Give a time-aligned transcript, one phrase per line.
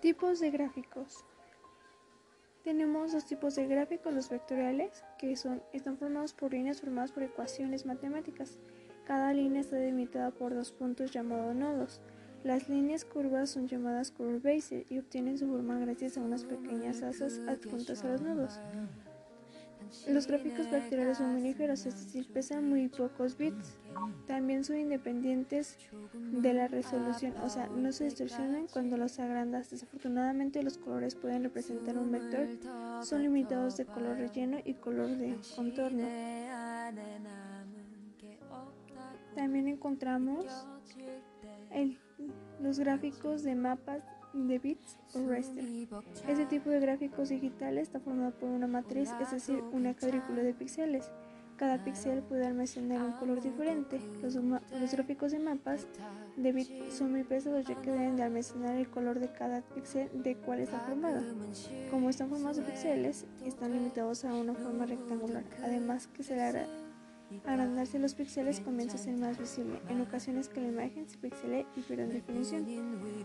[0.00, 1.24] Tipos de gráficos.
[2.62, 7.22] Tenemos dos tipos de gráficos, los vectoriales, que son, están formados por líneas formadas por
[7.22, 8.58] ecuaciones matemáticas.
[9.06, 12.00] Cada línea está delimitada por dos puntos llamados nodos.
[12.44, 17.40] Las líneas curvas son llamadas curvaces y obtienen su forma gracias a unas pequeñas asas
[17.48, 18.60] adjuntas a los nodos.
[20.08, 23.76] Los gráficos vectoriales son muy es decir, pesan muy pocos bits.
[24.26, 25.78] También son independientes
[26.14, 29.70] de la resolución, o sea, no se distorsionan cuando los agrandas.
[29.70, 32.48] Desafortunadamente, los colores pueden representar un vector,
[33.02, 36.06] son limitados de color relleno y color de contorno.
[39.34, 40.46] También encontramos
[42.60, 44.02] los gráficos de mapas
[44.36, 45.64] de bits o raster.
[46.28, 50.54] Este tipo de gráficos digitales está formado por una matriz, es decir, una cuadrícula de
[50.54, 51.10] píxeles.
[51.56, 53.98] Cada píxel puede almacenar un color diferente.
[54.22, 54.36] Los,
[54.92, 55.86] gráficos de mapas
[56.36, 60.10] de bits son muy pesados ya que deben de almacenar el color de cada píxel
[60.22, 61.22] de cual está formado.
[61.90, 65.44] Como están formados de píxeles, están limitados a una forma rectangular.
[65.62, 66.42] Además que se le
[67.44, 71.66] agrandarse los píxeles comienza a ser más visible, en ocasiones que la imagen se pixele
[71.76, 72.64] y pierde definición.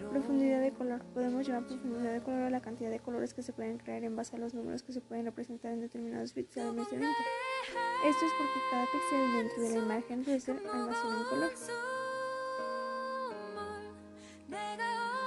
[0.09, 1.03] Profundidad de color.
[1.13, 4.15] Podemos llamar profundidad de color a la cantidad de colores que se pueden crear en
[4.15, 7.19] base a los números que se pueden representar en determinados bits de almacenamiento.
[8.05, 11.51] Esto es porque cada píxel dentro de la imagen ser almacena un color.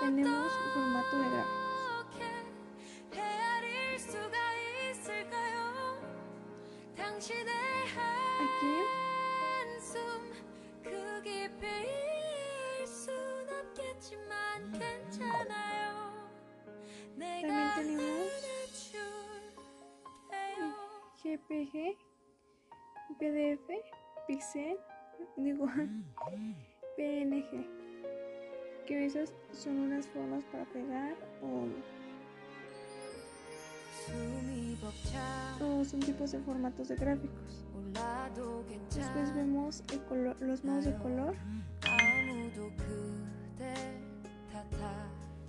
[0.01, 1.65] Tenemos formato de gráficos.
[8.41, 9.05] Aquí.
[17.47, 18.45] también tenemos
[21.23, 21.97] GPG,
[23.19, 23.67] PDF,
[24.27, 24.79] Pixel,
[25.37, 25.67] digo,
[26.97, 27.67] PNG,
[28.87, 31.67] que esas son unas formas para pegar o
[35.85, 37.65] son tipos de formatos de gráficos.
[38.95, 39.83] Después vemos
[40.41, 41.35] los modos de color.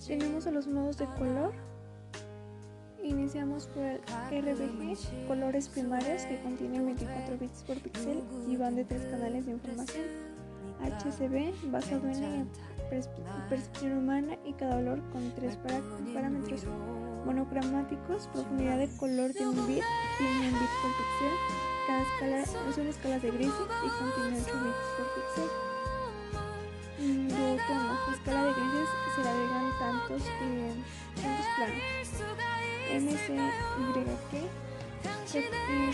[0.06, 1.54] Tenemos a los modos de color.
[3.04, 4.02] Iniciamos por el
[4.32, 9.52] RBG, colores primarios que contienen 24 bits por píxel y van de tres canales de
[9.52, 10.04] información.
[10.82, 12.46] HCB, basado en la
[13.50, 15.58] percepción humana y cada valor con tres
[16.14, 16.64] parámetros
[17.26, 19.84] monocromáticos, profundidad de color de un bit
[20.20, 21.34] y un bit por píxel.
[21.88, 25.50] Cada escala son escalas de grises y contiene 8 bits por píxel.
[27.28, 30.74] Duotono, escala de grises se le agregan tantos, eh,
[31.22, 31.84] tantos planos.
[32.92, 34.32] MCYK,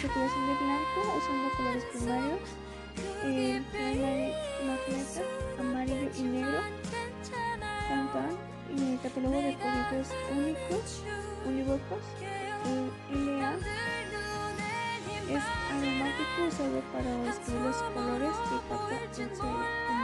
[0.02, 2.50] saturación de blanco usando colores primarios.
[9.32, 11.04] Grupo de Colegios Únicos,
[11.46, 12.04] Unívocos,
[13.14, 13.54] LA,
[15.30, 20.01] es emblemático usado para describir los colores que capta el cielo.